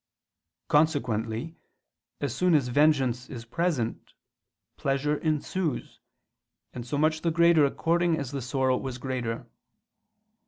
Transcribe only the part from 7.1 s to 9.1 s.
the greater according as the sorrow was